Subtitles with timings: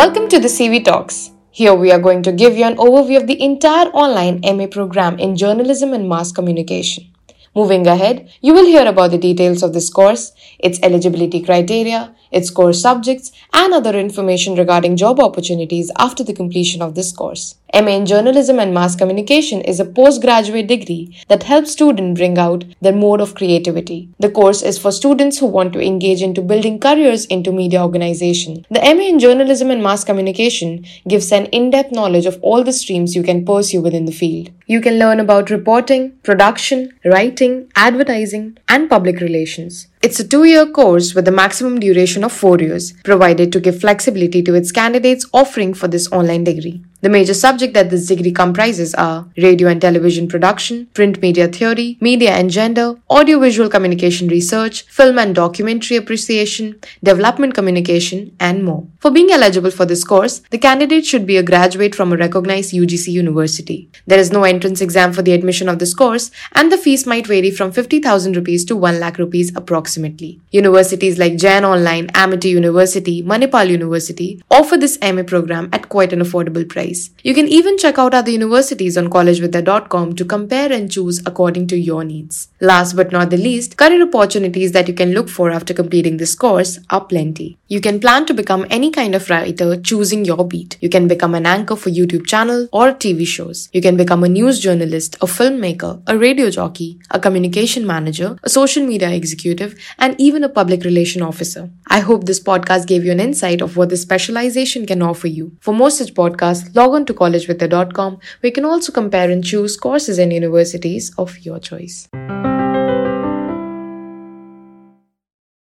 [0.00, 1.30] Welcome to the CV Talks.
[1.50, 5.18] Here we are going to give you an overview of the entire online MA program
[5.18, 7.12] in journalism and mass communication.
[7.54, 12.48] Moving ahead, you will hear about the details of this course, its eligibility criteria, its
[12.48, 17.56] core subjects, and other information regarding job opportunities after the completion of this course.
[17.72, 22.64] MA in Journalism and Mass Communication is a postgraduate degree that helps students bring out
[22.80, 24.08] their mode of creativity.
[24.18, 28.66] The course is for students who want to engage into building careers into media organization.
[28.70, 33.14] The MA in Journalism and Mass Communication gives an in-depth knowledge of all the streams
[33.14, 34.50] you can pursue within the field.
[34.66, 39.86] You can learn about reporting, production, writing, advertising, and public relations.
[40.02, 43.82] It's a two year course with a maximum duration of four years, provided to give
[43.82, 46.82] flexibility to its candidates offering for this online degree.
[47.02, 51.96] The major subject that this degree comprises are radio and television production, print media theory,
[52.00, 58.86] media and gender, audiovisual communication research, film and documentary appreciation, development communication, and more.
[59.00, 62.74] For being eligible for this course, the candidate should be a graduate from a recognized
[62.74, 63.90] UGC university.
[64.06, 67.26] There is no entrance exam for the admission of this course, and the fees might
[67.26, 69.89] vary from 50,000 rupees to 1 lakh rupees approximately.
[70.50, 76.20] Universities like Jain Online, Amity University, Manipal University offer this MA program at quite an
[76.20, 77.10] affordable price.
[77.22, 81.76] You can even check out other universities on collegevidya.com to compare and choose according to
[81.76, 82.48] your needs.
[82.60, 86.34] Last but not the least, career opportunities that you can look for after completing this
[86.34, 87.58] course are plenty.
[87.68, 90.76] You can plan to become any kind of writer choosing your beat.
[90.80, 93.68] You can become an anchor for YouTube channel or TV shows.
[93.72, 98.48] You can become a news journalist, a filmmaker, a radio jockey, a communication manager, a
[98.48, 101.70] social media executive, and even a public relation officer.
[101.86, 105.56] I hope this podcast gave you an insight of what this specialization can offer you.
[105.60, 109.76] For more such podcasts, log on to collegevidya.com where you can also compare and choose
[109.76, 112.08] courses and universities of your choice.